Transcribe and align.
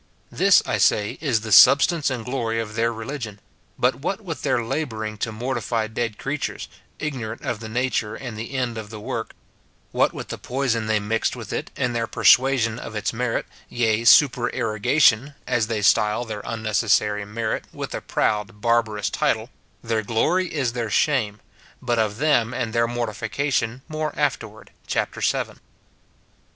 This, 0.31 0.63
I 0.65 0.79
say, 0.79 1.19
is 1.21 1.41
the 1.41 1.51
substance 1.51 2.09
and 2.09 2.25
glory 2.25 2.59
of 2.59 2.73
their 2.73 2.91
religion; 2.91 3.39
but 3.77 3.93
what 3.97 4.19
with 4.19 4.41
their 4.41 4.63
labouring 4.65 5.15
to 5.19 5.31
mortify 5.31 5.85
dead 5.85 6.17
creatures, 6.17 6.67
ignorant 6.97 7.43
of 7.43 7.59
the 7.59 7.69
nature 7.69 8.15
and 8.15 8.39
end 8.39 8.79
of 8.79 8.89
the 8.89 8.99
work,— 8.99 9.35
what 9.91 10.11
with 10.11 10.29
the 10.29 10.39
poison 10.39 10.87
they 10.87 10.99
mixed 10.99 11.35
with 11.35 11.53
it, 11.53 11.69
in 11.75 11.93
their 11.93 12.07
per 12.07 12.23
suasion 12.23 12.79
of 12.79 12.95
its 12.95 13.13
merit, 13.13 13.45
yea, 13.69 14.03
supererogation 14.03 15.35
(as 15.45 15.67
they 15.67 15.83
style 15.83 16.25
their 16.25 16.41
unnecessary 16.45 17.23
merit, 17.23 17.65
with 17.71 17.93
a 17.93 18.01
proud, 18.01 18.59
barbarous 18.59 19.07
title),— 19.11 19.51
their 19.83 20.01
glory 20.01 20.51
is 20.51 20.73
their 20.73 20.89
shame: 20.89 21.39
but 21.79 21.99
of 21.99 22.17
them 22.17 22.55
and 22.55 22.73
their 22.73 22.87
mor 22.87 23.05
tification 23.05 23.81
more 23.87 24.11
afterward, 24.17 24.71
chap. 24.87 25.13
vii. 25.13 25.53